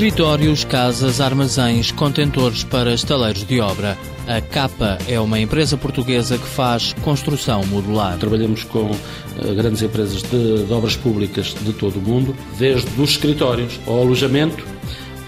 Escritórios, 0.00 0.64
casas, 0.64 1.20
armazéns, 1.20 1.92
contentores 1.92 2.64
para 2.64 2.94
estaleiros 2.94 3.44
de 3.44 3.60
obra. 3.60 3.98
A 4.26 4.40
Capa 4.40 4.96
é 5.06 5.20
uma 5.20 5.38
empresa 5.38 5.76
portuguesa 5.76 6.38
que 6.38 6.46
faz 6.46 6.94
construção 7.02 7.62
modular. 7.66 8.16
Trabalhamos 8.16 8.64
com 8.64 8.92
uh, 8.92 9.54
grandes 9.54 9.82
empresas 9.82 10.22
de, 10.22 10.64
de 10.64 10.72
obras 10.72 10.96
públicas 10.96 11.54
de 11.60 11.74
todo 11.74 11.98
o 11.98 12.00
mundo, 12.00 12.34
desde 12.58 12.88
os 12.98 13.10
escritórios 13.10 13.78
ao 13.86 14.00
alojamento, 14.00 14.64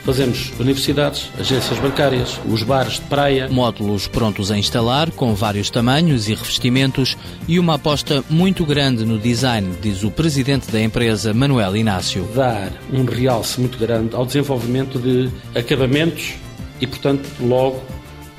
Fazemos 0.05 0.53
universidades, 0.59 1.31
agências 1.39 1.79
bancárias, 1.79 2.41
os 2.49 2.65
bares 2.65 2.95
de 2.95 3.03
praia. 3.03 3.49
Módulos 3.49 4.09
prontos 4.09 4.51
a 4.51 4.59
instalar, 4.59 5.13
com 5.13 5.33
vários 5.33 5.71
tamanhos 5.71 6.29
e 6.29 6.35
revestimentos, 6.35 7.17
e 7.47 7.57
uma 7.59 7.75
aposta 7.75 8.25
muito 8.29 8.67
grande 8.67 9.05
no 9.05 9.17
design, 9.17 9.73
diz 9.81 10.03
o 10.03 10.11
presidente 10.11 10.71
da 10.73 10.81
empresa, 10.81 11.33
Manuel 11.33 11.77
Inácio. 11.77 12.29
Dar 12.35 12.73
um 12.93 13.05
realce 13.05 13.61
muito 13.61 13.79
grande 13.79 14.17
ao 14.17 14.27
desenvolvimento 14.27 14.99
de 14.99 15.31
acabamentos 15.55 16.35
e, 16.81 16.87
portanto, 16.87 17.29
logo 17.41 17.81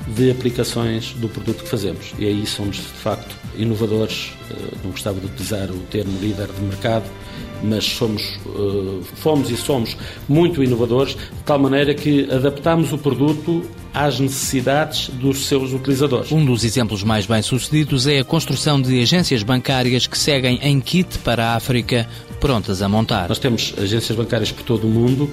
de 0.08 0.30
aplicações 0.30 1.12
do 1.14 1.28
produto 1.28 1.64
que 1.64 1.68
fazemos. 1.68 2.12
E 2.18 2.26
aí 2.26 2.46
somos, 2.46 2.76
de 2.76 2.82
facto, 2.82 3.34
inovadores. 3.56 4.32
Eh, 4.50 4.54
não 4.82 4.90
gostava 4.90 5.18
de 5.18 5.26
utilizar 5.26 5.70
o 5.70 5.78
termo 5.90 6.18
líder 6.20 6.48
de 6.48 6.60
mercado, 6.60 7.04
mas 7.62 7.84
somos, 7.84 8.22
eh, 8.22 9.00
fomos 9.14 9.50
e 9.50 9.56
somos 9.56 9.96
muito 10.28 10.62
inovadores, 10.62 11.14
de 11.14 11.42
tal 11.44 11.58
maneira 11.58 11.94
que 11.94 12.30
adaptamos 12.30 12.92
o 12.92 12.98
produto 12.98 13.62
às 13.94 14.18
necessidades 14.18 15.08
dos 15.08 15.46
seus 15.46 15.72
utilizadores. 15.72 16.32
Um 16.32 16.44
dos 16.44 16.64
exemplos 16.64 17.04
mais 17.04 17.26
bem-sucedidos 17.26 18.06
é 18.06 18.18
a 18.18 18.24
construção 18.24 18.82
de 18.82 19.00
agências 19.00 19.42
bancárias 19.42 20.06
que 20.06 20.18
seguem 20.18 20.58
em 20.62 20.80
kit 20.80 21.18
para 21.20 21.46
a 21.46 21.54
África 21.54 22.08
prontas 22.40 22.82
a 22.82 22.88
montar. 22.88 23.28
Nós 23.28 23.38
temos 23.38 23.72
agências 23.78 24.18
bancárias 24.18 24.50
por 24.50 24.64
todo 24.64 24.86
o 24.86 24.90
mundo 24.90 25.30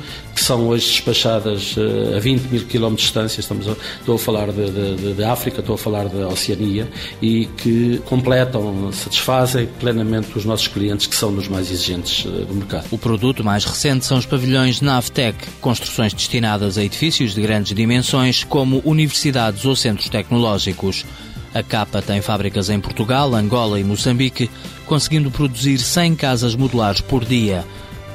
são 0.51 0.67
hoje 0.67 0.85
despachadas 0.85 1.75
eh, 1.77 2.17
a 2.17 2.19
20 2.19 2.41
mil 2.49 2.65
quilómetros 2.65 3.07
de 3.07 3.13
distância. 3.13 3.39
Estamos 3.39 3.69
a, 3.69 3.71
estou 3.71 4.15
a 4.15 4.19
falar 4.19 4.51
de, 4.51 4.69
de, 4.69 5.13
de, 5.13 5.23
África, 5.23 5.61
estou 5.61 5.75
a 5.75 5.77
falar 5.77 6.09
da 6.09 6.27
Oceania 6.27 6.89
e 7.21 7.45
que 7.45 8.01
completam, 8.05 8.91
satisfazem 8.91 9.67
plenamente 9.79 10.37
os 10.37 10.43
nossos 10.43 10.67
clientes 10.67 11.07
que 11.07 11.15
são 11.15 11.33
dos 11.33 11.47
mais 11.47 11.71
exigentes 11.71 12.25
eh, 12.25 12.43
do 12.43 12.53
mercado. 12.53 12.85
O 12.91 12.97
produto 12.97 13.45
mais 13.45 13.63
recente 13.63 14.05
são 14.05 14.17
os 14.17 14.25
pavilhões 14.25 14.81
Navtec, 14.81 15.37
construções 15.61 16.13
destinadas 16.13 16.77
a 16.77 16.83
edifícios 16.83 17.33
de 17.33 17.41
grandes 17.41 17.73
dimensões 17.73 18.43
como 18.43 18.81
universidades 18.83 19.63
ou 19.63 19.73
centros 19.73 20.09
tecnológicos. 20.09 21.05
A 21.53 21.63
Capa 21.63 22.01
tem 22.01 22.21
fábricas 22.21 22.69
em 22.69 22.79
Portugal, 22.79 23.33
Angola 23.33 23.79
e 23.79 23.85
Moçambique, 23.85 24.49
conseguindo 24.85 25.31
produzir 25.31 25.79
100 25.79 26.15
casas 26.15 26.55
modulares 26.55 26.99
por 26.99 27.23
dia. 27.23 27.65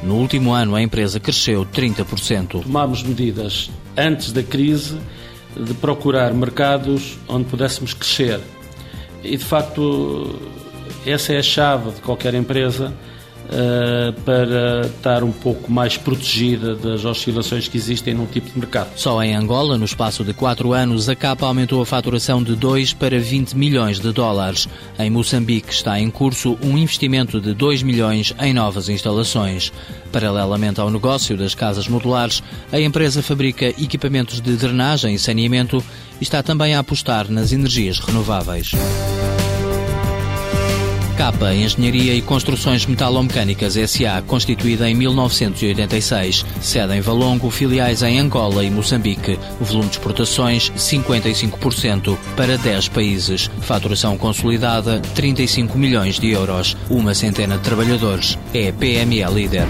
No 0.03 0.17
último 0.17 0.53
ano, 0.53 0.75
a 0.75 0.83
empresa 0.83 1.19
cresceu 1.19 1.65
30%. 1.65 2.63
Tomámos 2.63 3.03
medidas 3.03 3.71
antes 3.97 4.33
da 4.33 4.43
crise 4.43 4.99
de 5.57 5.75
procurar 5.75 6.33
mercados 6.35 7.19
onde 7.27 7.45
pudéssemos 7.45 7.95
crescer. 7.95 8.41
E, 9.25 9.37
de 9.37 9.45
facto, 9.45 10.39
essa 11.05 11.33
é 11.33 11.39
a 11.39 11.43
chave 11.43 11.91
de 11.93 12.01
qualquer 12.01 12.35
empresa 12.35 12.93
para 14.25 14.87
estar 14.87 15.23
um 15.23 15.33
pouco 15.33 15.71
mais 15.71 15.97
protegida 15.97 16.75
das 16.75 17.05
oscilações 17.05 17.69
que 17.69 17.77
existem 17.77 18.15
num 18.15 18.27
tipo 18.27 18.51
de 18.51 18.59
mercado. 18.59 18.91
Só 18.97 19.23
em 19.23 19.35
Angola, 19.35 19.79
no 19.79 19.85
espaço 19.85 20.25
de 20.25 20.35
4 20.35 20.73
anos, 20.73 21.09
a 21.09 21.15
Capa 21.15 21.47
aumentou 21.47 21.81
a 21.81 21.87
faturação 21.87 22.43
de 22.43 22.55
2 22.57 22.93
para 22.93 23.19
20 23.19 23.55
milhões 23.57 24.01
de 24.01 24.13
dólares. 24.13 24.69
Em 24.99 25.11
Moçambique 25.11 25.73
está 25.73 25.99
em 26.01 26.11
curso 26.11 26.59
um 26.63 26.77
investimento 26.77 27.41
de 27.41 27.55
2 27.55 27.83
milhões 27.83 28.35
em 28.41 28.53
novas 28.53 28.89
instalações. 28.89 29.73
Paralelamente 30.11 30.81
ao 30.81 30.91
negócio 30.91 31.37
das 31.37 31.55
casas 31.55 31.89
modulares, 31.89 32.43
a 32.73 32.81
empresa 32.81 33.23
fabrica 33.23 33.67
equipamentos 33.67 34.41
de 34.41 34.57
drenagem 34.57 35.15
e 35.15 35.19
saneamento 35.19 35.83
e 36.21 36.25
está 36.25 36.43
também 36.43 36.75
a 36.75 36.81
apostar 36.81 37.31
nas 37.31 37.53
energias 37.53 37.99
renováveis. 37.99 38.73
Capa 41.17 41.55
Engenharia 41.55 42.15
e 42.15 42.21
Construções 42.21 42.85
Metalomecânicas 42.85 43.77
S.A., 43.77 44.21
constituída 44.21 44.89
em 44.89 44.95
1986. 44.95 46.45
Sede 46.61 46.95
em 46.95 47.01
Valongo, 47.01 47.51
filiais 47.51 48.03
em 48.03 48.19
Angola 48.19 48.63
e 48.63 48.71
Moçambique. 48.71 49.39
Volume 49.59 49.89
de 49.89 49.97
exportações 49.97 50.71
55% 50.77 52.19
para 52.37 52.59
10 52.59 52.89
países. 52.89 53.51
Faturação 53.63 54.19
consolidada 54.19 55.01
35 55.15 55.79
milhões 55.79 56.21
de 56.21 56.31
euros. 56.31 56.77
Uma 56.91 57.15
centena 57.15 57.57
de 57.57 57.63
trabalhadores. 57.63 58.39
É 58.53 58.71
PME 58.71 59.25
líder. 59.35 59.67